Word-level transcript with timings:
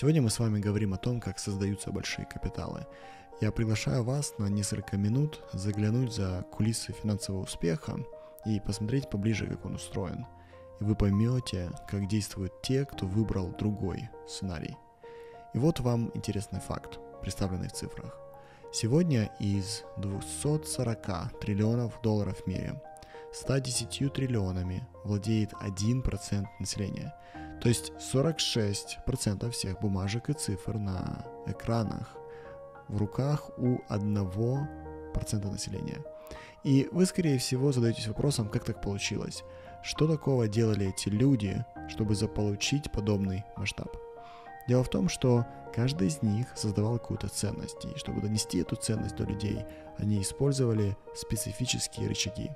Сегодня 0.00 0.22
мы 0.22 0.30
с 0.30 0.38
вами 0.38 0.60
говорим 0.60 0.94
о 0.94 0.96
том, 0.96 1.20
как 1.20 1.40
создаются 1.40 1.90
большие 1.90 2.24
капиталы. 2.24 2.86
Я 3.40 3.50
приглашаю 3.50 4.04
вас 4.04 4.32
на 4.38 4.46
несколько 4.46 4.96
минут 4.96 5.42
заглянуть 5.52 6.14
за 6.14 6.46
кулисы 6.52 6.92
финансового 6.92 7.42
успеха 7.42 7.96
и 8.46 8.60
посмотреть 8.60 9.10
поближе, 9.10 9.48
как 9.48 9.66
он 9.66 9.74
устроен. 9.74 10.24
И 10.78 10.84
вы 10.84 10.94
поймете, 10.94 11.72
как 11.88 12.06
действуют 12.06 12.62
те, 12.62 12.84
кто 12.84 13.06
выбрал 13.06 13.52
другой 13.58 14.08
сценарий. 14.28 14.76
И 15.52 15.58
вот 15.58 15.80
вам 15.80 16.12
интересный 16.14 16.60
факт, 16.60 17.00
представленный 17.20 17.66
в 17.66 17.72
цифрах. 17.72 18.16
Сегодня 18.72 19.32
из 19.40 19.82
240 19.96 21.40
триллионов 21.40 22.00
долларов 22.02 22.38
в 22.38 22.46
мире 22.46 22.80
110 23.32 24.12
триллионами 24.12 24.86
владеет 25.02 25.54
1% 25.54 26.46
населения. 26.60 27.12
То 27.60 27.68
есть 27.68 27.92
46% 28.12 29.50
всех 29.50 29.80
бумажек 29.80 30.30
и 30.30 30.32
цифр 30.32 30.78
на 30.78 31.24
экранах 31.46 32.16
в 32.88 32.96
руках 32.96 33.50
у 33.58 33.78
1% 33.88 35.50
населения. 35.50 36.04
И 36.64 36.88
вы, 36.92 37.06
скорее 37.06 37.38
всего, 37.38 37.72
задаетесь 37.72 38.08
вопросом, 38.08 38.48
как 38.48 38.64
так 38.64 38.80
получилось? 38.80 39.44
Что 39.82 40.06
такого 40.06 40.48
делали 40.48 40.88
эти 40.88 41.08
люди, 41.08 41.64
чтобы 41.88 42.14
заполучить 42.14 42.90
подобный 42.90 43.44
масштаб? 43.56 43.96
Дело 44.66 44.84
в 44.84 44.90
том, 44.90 45.08
что 45.08 45.46
каждый 45.74 46.08
из 46.08 46.20
них 46.22 46.46
создавал 46.56 46.98
какую-то 46.98 47.28
ценность, 47.28 47.84
и 47.84 47.96
чтобы 47.96 48.20
донести 48.20 48.58
эту 48.58 48.76
ценность 48.76 49.16
до 49.16 49.24
людей, 49.24 49.64
они 49.96 50.20
использовали 50.20 50.96
специфические 51.14 52.08
рычаги. 52.08 52.50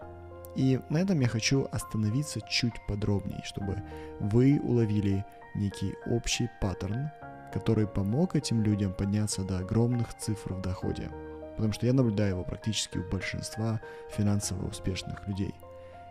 И 0.55 0.81
на 0.91 0.99
этом 0.99 1.21
я 1.21 1.29
хочу 1.29 1.67
остановиться 1.73 2.41
чуть 2.43 2.75
подробнее, 2.87 3.41
чтобы 3.45 3.83
вы 4.21 4.61
уловили 4.63 5.25
некий 5.55 5.95
общий 6.07 6.49
паттерн, 6.61 7.11
который 7.53 7.87
помог 7.87 8.37
этим 8.37 8.63
людям 8.63 8.93
подняться 8.93 9.43
до 9.43 9.59
огромных 9.59 10.17
цифр 10.19 10.55
в 10.55 10.63
доходе. 10.63 11.11
Потому 11.57 11.73
что 11.73 11.87
я 11.87 11.93
наблюдаю 11.93 12.31
его 12.31 12.45
практически 12.45 12.99
у 12.99 13.11
большинства 13.11 13.81
финансово 14.11 14.69
успешных 14.69 15.27
людей. 15.29 15.55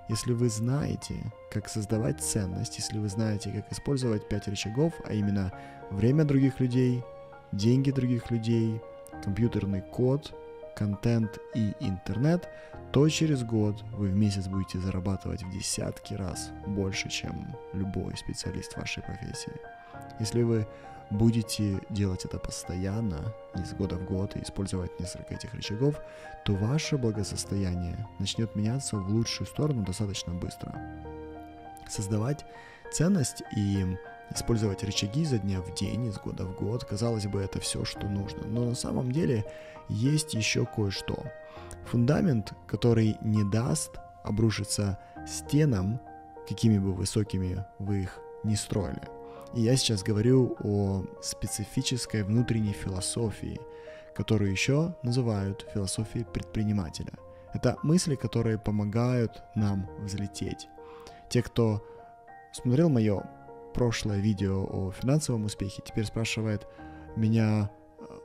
Если 0.10 0.34
вы 0.34 0.50
знаете, 0.50 1.16
как 1.52 1.70
создавать 1.70 2.22
ценность, 2.22 2.78
если 2.78 2.98
вы 2.98 3.08
знаете, 3.10 3.52
как 3.52 3.72
использовать 3.72 4.28
пять 4.28 4.48
рычагов, 4.48 4.94
а 5.06 5.14
именно 5.14 5.54
время 5.90 6.26
других 6.26 6.60
людей, 6.60 7.04
деньги 7.52 7.92
других 7.92 8.30
людей, 8.30 8.82
компьютерный 9.24 9.82
код, 9.82 10.34
контент 10.76 11.40
и 11.56 11.74
интернет, 11.80 12.48
то 12.92 13.08
через 13.10 13.44
год 13.44 13.82
вы 13.94 14.08
в 14.10 14.16
месяц 14.16 14.48
будете 14.48 14.80
зарабатывать 14.80 15.44
в 15.44 15.52
десятки 15.52 16.14
раз 16.14 16.52
больше, 16.68 17.10
чем 17.10 17.56
любой 17.74 18.18
специалист 18.18 18.76
вашей 18.76 19.04
профессии. 19.04 19.54
Если 20.20 20.44
вы 20.44 20.68
будете 21.10 21.82
делать 21.90 22.26
это 22.26 22.40
постоянно, 22.40 23.34
из 23.56 23.74
года 23.74 23.98
в 23.98 24.06
год, 24.06 24.36
и 24.36 24.42
использовать 24.42 24.98
несколько 25.00 25.34
этих 25.34 25.54
рычагов, 25.54 25.96
то 26.46 26.54
ваше 26.54 26.98
благосостояние 26.98 28.08
начнет 28.20 28.56
меняться 28.56 28.98
в 28.98 29.10
лучшую 29.10 29.48
сторону 29.48 29.84
достаточно 29.84 30.34
быстро. 30.34 30.74
Создавать 31.88 32.46
ценность 32.92 33.44
и 33.56 33.98
использовать 34.34 34.84
рычаги 34.84 35.22
изо 35.22 35.38
дня 35.38 35.62
в 35.62 35.74
день, 35.74 36.06
из 36.08 36.18
года 36.18 36.46
в 36.46 36.56
год, 36.56 36.84
казалось 36.86 37.28
бы, 37.28 37.42
это 37.42 37.60
все, 37.60 37.86
что 37.86 38.08
нужно. 38.08 38.46
Но 38.48 38.66
на 38.66 38.76
самом 38.76 39.12
деле 39.12 39.46
есть 39.90 40.34
еще 40.34 40.66
кое-что. 40.66 41.24
Фундамент, 41.86 42.54
который 42.68 43.18
не 43.22 43.44
даст 43.44 43.92
обрушиться 44.24 45.00
стенам, 45.28 46.00
какими 46.48 46.78
бы 46.78 46.94
высокими 46.94 47.66
вы 47.80 48.04
их 48.04 48.20
не 48.44 48.56
строили. 48.56 49.02
И 49.54 49.62
я 49.62 49.76
сейчас 49.76 50.04
говорю 50.04 50.56
о 50.64 51.04
специфической 51.22 52.24
внутренней 52.24 52.74
философии, 52.74 53.60
которую 54.16 54.52
еще 54.52 54.96
называют 55.04 55.68
философией 55.74 56.26
предпринимателя. 56.26 57.14
Это 57.54 57.78
мысли, 57.84 58.16
которые 58.16 58.58
помогают 58.58 59.44
нам 59.56 59.90
взлететь. 60.00 60.70
Те, 61.30 61.42
кто 61.42 61.86
смотрел 62.54 62.90
мое 62.90 63.24
прошлое 63.74 64.20
видео 64.20 64.64
о 64.64 64.92
финансовом 64.92 65.46
успехе, 65.46 65.82
теперь 65.86 66.06
спрашивает 66.06 66.68
меня, 67.16 67.70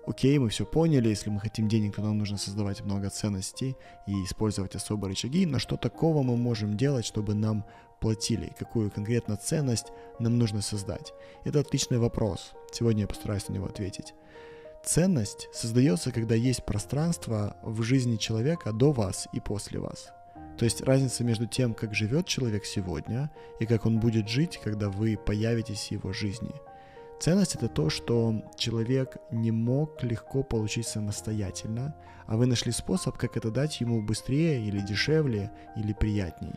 окей, 0.06 0.38
мы 0.38 0.48
все 0.48 0.64
поняли, 0.64 1.08
если 1.08 1.30
мы 1.30 1.40
хотим 1.40 1.68
денег, 1.68 1.96
то 1.96 2.02
нам 2.02 2.18
нужно 2.18 2.38
создавать 2.38 2.82
много 2.82 3.10
ценностей 3.10 3.76
и 4.06 4.12
использовать 4.24 4.74
особые 4.74 5.10
рычаги, 5.10 5.46
но 5.46 5.58
что 5.58 5.76
такого 5.76 6.22
мы 6.22 6.36
можем 6.36 6.76
делать, 6.76 7.04
чтобы 7.04 7.34
нам 7.34 7.64
платили, 8.00 8.52
какую 8.58 8.90
конкретно 8.90 9.36
ценность 9.36 9.86
нам 10.18 10.38
нужно 10.38 10.62
создать? 10.62 11.12
Это 11.44 11.60
отличный 11.60 11.98
вопрос, 11.98 12.52
сегодня 12.72 13.02
я 13.02 13.08
постараюсь 13.08 13.48
на 13.48 13.54
него 13.54 13.66
ответить. 13.66 14.14
Ценность 14.84 15.48
создается, 15.52 16.12
когда 16.12 16.36
есть 16.36 16.64
пространство 16.64 17.56
в 17.62 17.82
жизни 17.82 18.16
человека 18.16 18.72
до 18.72 18.92
вас 18.92 19.26
и 19.32 19.40
после 19.40 19.80
вас. 19.80 20.12
То 20.58 20.64
есть 20.64 20.80
разница 20.82 21.22
между 21.22 21.46
тем, 21.46 21.74
как 21.74 21.94
живет 21.94 22.26
человек 22.26 22.64
сегодня, 22.64 23.30
и 23.60 23.66
как 23.66 23.84
он 23.84 24.00
будет 24.00 24.28
жить, 24.28 24.58
когда 24.62 24.88
вы 24.88 25.18
появитесь 25.18 25.88
в 25.88 25.90
его 25.92 26.12
жизни. 26.12 26.54
Ценность 27.20 27.54
это 27.54 27.68
то, 27.68 27.90
что 27.90 28.42
человек 28.56 29.16
не 29.30 29.50
мог 29.50 30.02
легко 30.02 30.42
получить 30.42 30.86
самостоятельно, 30.86 31.94
а 32.26 32.36
вы 32.36 32.46
нашли 32.46 32.72
способ, 32.72 33.16
как 33.16 33.36
это 33.36 33.50
дать 33.50 33.80
ему 33.80 34.02
быстрее 34.02 34.62
или 34.62 34.80
дешевле 34.80 35.50
или 35.76 35.92
приятней. 35.92 36.54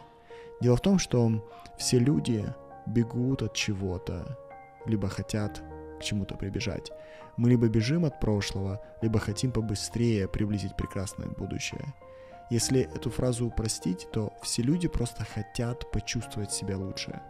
Дело 0.61 0.75
в 0.75 0.81
том, 0.81 0.99
что 0.99 1.47
все 1.77 1.99
люди 1.99 2.45
бегут 2.85 3.41
от 3.43 3.53
чего-то, 3.53 4.37
либо 4.85 5.07
хотят 5.07 5.61
к 5.99 6.03
чему-то 6.03 6.35
прибежать. 6.35 6.91
Мы 7.37 7.49
либо 7.49 7.67
бежим 7.67 8.03
от 8.03 8.19
прошлого, 8.19 8.81
либо 9.01 9.19
хотим 9.19 9.51
побыстрее 9.51 10.27
приблизить 10.27 10.75
прекрасное 10.75 11.27
будущее– 11.27 11.93
если 12.49 12.81
эту 12.95 13.09
фразу 13.09 13.45
упростить, 13.45 14.07
то 14.11 14.33
все 14.41 14.61
люди 14.61 14.87
просто 14.87 15.23
хотят 15.23 15.89
почувствовать 15.91 16.51
себя 16.51 16.77
лучше. 16.77 17.21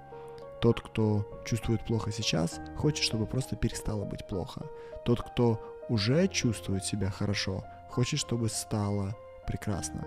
Тот, 0.61 0.81
кто 0.81 1.41
чувствует 1.45 1.85
плохо 1.85 2.11
сейчас, 2.11 2.59
хочет, 2.77 3.03
чтобы 3.03 3.25
просто 3.25 3.55
перестало 3.55 4.05
быть 4.05 4.27
плохо. 4.27 4.65
Тот, 5.05 5.21
кто 5.21 5.59
уже 5.89 6.27
чувствует 6.27 6.83
себя 6.83 7.09
хорошо, 7.09 7.63
хочет, 7.89 8.19
чтобы 8.19 8.49
стало 8.49 9.15
прекрасно. 9.47 10.05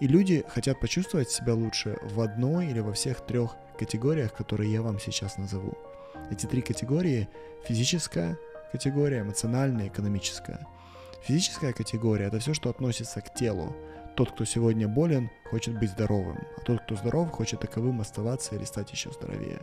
И 0.00 0.06
люди 0.06 0.44
хотят 0.48 0.80
почувствовать 0.80 1.30
себя 1.30 1.54
лучше 1.54 1.98
в 2.02 2.20
одной 2.20 2.68
или 2.68 2.80
во 2.80 2.92
всех 2.92 3.20
трех 3.20 3.56
категориях, 3.78 4.32
которые 4.32 4.72
я 4.72 4.80
вам 4.80 4.98
сейчас 4.98 5.36
назову. 5.36 5.76
Эти 6.30 6.46
три 6.46 6.62
категории– 6.62 7.28
физическая 7.64 8.38
категория, 8.72 9.20
эмоциональная, 9.20 9.88
экономическая. 9.88 10.66
Физическая 11.22 11.72
категория– 11.72 12.24
это 12.26 12.38
все, 12.38 12.54
что 12.54 12.70
относится 12.70 13.20
к 13.20 13.34
телу, 13.34 13.74
тот, 14.16 14.32
кто 14.32 14.44
сегодня 14.44 14.88
болен, 14.88 15.30
хочет 15.50 15.78
быть 15.78 15.90
здоровым, 15.90 16.38
а 16.56 16.60
тот, 16.60 16.80
кто 16.82 16.96
здоров, 16.96 17.30
хочет 17.30 17.60
таковым 17.60 18.00
оставаться 18.00 18.54
или 18.54 18.64
стать 18.64 18.90
еще 18.92 19.10
здоровее. 19.10 19.60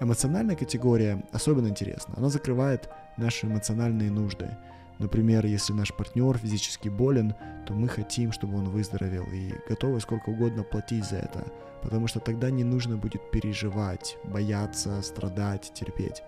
Эмоциональная 0.00 0.56
категория 0.56 1.22
особенно 1.32 1.68
интересна. 1.68 2.14
Она 2.16 2.28
закрывает 2.28 2.88
наши 3.16 3.46
эмоциональные 3.46 4.10
нужды. 4.10 4.56
Например, 4.98 5.44
если 5.44 5.72
наш 5.72 5.92
партнер 5.92 6.38
физически 6.38 6.88
болен, 6.88 7.34
то 7.66 7.74
мы 7.74 7.88
хотим, 7.88 8.32
чтобы 8.32 8.58
он 8.58 8.68
выздоровел 8.68 9.24
и 9.32 9.52
готовы 9.68 10.00
сколько 10.00 10.30
угодно 10.30 10.62
платить 10.62 11.04
за 11.04 11.16
это, 11.16 11.44
потому 11.82 12.06
что 12.06 12.20
тогда 12.20 12.50
не 12.50 12.64
нужно 12.64 12.96
будет 12.96 13.30
переживать, 13.30 14.16
бояться, 14.24 15.02
страдать, 15.02 15.72
терпеть. 15.74 16.22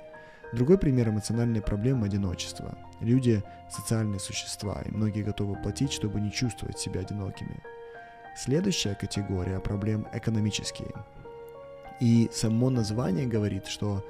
Другой 0.53 0.79
пример 0.79 1.09
эмоциональной 1.09 1.61
проблемы– 1.61 2.07
одиночество. 2.07 2.79
Люди– 3.01 3.43
социальные 3.71 4.21
существа, 4.21 4.83
и 4.85 4.91
многие 4.91 5.23
готовы 5.23 5.57
платить, 5.57 5.93
чтобы 5.93 6.21
не 6.21 6.31
чувствовать 6.31 6.79
себя 6.79 7.01
одинокими. 7.01 7.63
Следующая 8.37 8.95
категория 8.95 9.61
проблем– 9.61 10.07
экономические. 10.13 10.93
И 12.01 12.31
само 12.33 12.71
название 12.71 13.27
говорит, 13.27 13.67
что 13.67 14.05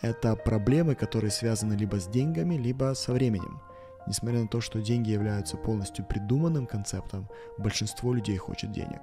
это 0.00 0.34
проблемы, 0.34 0.94
которые 0.94 1.30
связаны 1.30 1.74
либо 1.74 2.00
с 2.00 2.06
деньгами, 2.06 2.54
либо 2.54 2.94
со 2.94 3.12
временем. 3.12 3.60
Несмотря 4.06 4.40
на 4.40 4.48
то, 4.48 4.60
что 4.60 4.80
деньги 4.80 5.10
являются 5.10 5.56
полностью 5.56 6.04
придуманным 6.04 6.66
концептом, 6.66 7.28
большинство 7.58 8.14
людей 8.14 8.36
хочет 8.38 8.72
денег. 8.72 9.00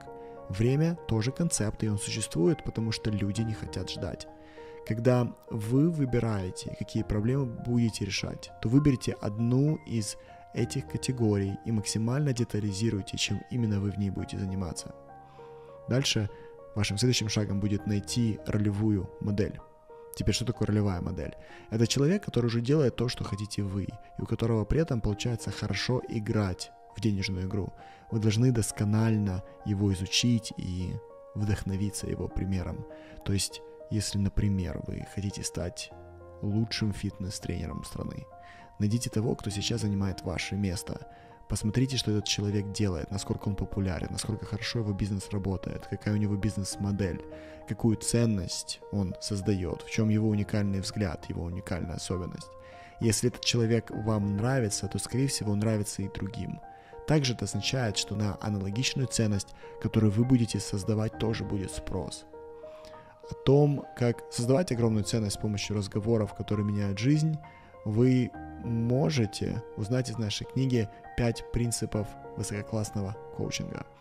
Время 0.49 0.95
тоже 1.07 1.31
концепт, 1.31 1.83
и 1.83 1.89
он 1.89 1.99
существует, 1.99 2.63
потому 2.63 2.91
что 2.91 3.11
люди 3.11 3.41
не 3.41 3.53
хотят 3.53 3.89
ждать. 3.89 4.27
Когда 4.87 5.27
вы 5.49 5.89
выбираете, 5.89 6.73
какие 6.79 7.03
проблемы 7.03 7.45
будете 7.45 8.05
решать, 8.05 8.51
то 8.61 8.69
выберите 8.69 9.17
одну 9.19 9.75
из 9.85 10.15
этих 10.53 10.87
категорий 10.87 11.59
и 11.65 11.73
максимально 11.73 12.31
детализируйте, 12.31 13.17
чем 13.17 13.41
именно 13.51 13.81
вы 13.81 13.91
в 13.91 13.97
ней 13.97 14.11
будете 14.11 14.37
заниматься. 14.37 14.95
Дальше 15.89 16.29
вашим 16.73 16.97
следующим 16.97 17.27
шагом 17.27 17.59
будет 17.59 17.85
найти 17.85 18.39
ролевую 18.45 19.09
модель. 19.19 19.59
Теперь, 20.15 20.33
что 20.33 20.45
такое 20.45 20.67
ролевая 20.67 21.01
модель? 21.01 21.35
Это 21.69 21.85
человек, 21.85 22.23
который 22.23 22.45
уже 22.45 22.61
делает 22.61 22.95
то, 22.95 23.09
что 23.09 23.25
хотите 23.25 23.63
вы, 23.63 23.83
и 23.83 24.21
у 24.21 24.25
которого 24.25 24.63
при 24.63 24.79
этом 24.79 25.01
получается 25.01 25.51
хорошо 25.51 26.01
играть 26.07 26.71
в 26.95 27.01
денежную 27.01 27.45
игру. 27.45 27.73
Вы 28.09 28.19
должны 28.19 28.53
досконально 28.53 29.43
его 29.65 29.91
изучить 29.91 30.53
и 30.55 30.93
вдохновиться 31.35 32.07
его 32.07 32.29
примером. 32.29 32.85
То 33.25 33.33
есть 33.33 33.61
если, 33.89 34.17
например, 34.17 34.81
вы 34.87 35.05
хотите 35.13 35.43
стать 35.43 35.91
лучшим 36.41 36.93
фитнес-тренером 36.93 37.83
страны. 37.83 38.25
Найдите 38.79 39.09
того, 39.09 39.35
кто 39.35 39.49
сейчас 39.49 39.81
занимает 39.81 40.21
ваше 40.21 40.55
место. 40.55 41.07
Посмотрите, 41.49 41.97
что 41.97 42.11
этот 42.11 42.25
человек 42.25 42.71
делает, 42.73 43.09
насколько 43.09 43.47
он 43.47 43.55
популярен, 43.55 44.09
насколько 44.11 44.45
хорошо 44.45 44.79
его 44.79 44.91
бизнес 44.91 45.29
работает, 45.31 45.87
какая 45.87 46.13
у 46.13 46.17
него 46.17 46.35
бизнес-модель, 46.35 47.23
какую 47.67 47.95
ценность 47.95 48.81
он 48.91 49.15
создает, 49.21 49.81
в 49.81 49.89
чем 49.89 50.09
его 50.09 50.27
уникальный 50.27 50.81
взгляд, 50.81 51.25
его 51.29 51.43
уникальная 51.43 51.95
особенность. 51.95 52.49
Если 52.99 53.29
этот 53.29 53.45
человек 53.45 53.91
вам 53.91 54.35
нравится, 54.35 54.87
то, 54.87 54.99
скорее 54.99 55.27
всего, 55.27 55.53
он 55.53 55.59
нравится 55.59 56.01
и 56.01 56.11
другим. 56.11 56.59
Также 57.07 57.33
это 57.33 57.45
означает, 57.45 57.97
что 57.97 58.15
на 58.15 58.37
аналогичную 58.41 59.07
ценность, 59.07 59.55
которую 59.81 60.11
вы 60.11 60.25
будете 60.25 60.59
создавать, 60.59 61.17
тоже 61.17 61.45
будет 61.45 61.71
спрос. 61.71 62.25
О 63.29 63.33
том, 63.33 63.85
как 63.95 64.23
создавать 64.31 64.71
огромную 64.71 65.03
ценность 65.03 65.35
с 65.35 65.39
помощью 65.39 65.75
разговоров, 65.75 66.33
которые 66.33 66.65
меняют 66.65 66.97
жизнь, 66.97 67.37
вы 67.85 68.31
можете 68.63 69.63
узнать 69.75 70.09
из 70.09 70.17
нашей 70.17 70.45
книги 70.45 70.89
5 71.17 71.51
принципов 71.51 72.07
высококлассного 72.37 73.15
коучинга– 73.35 73.85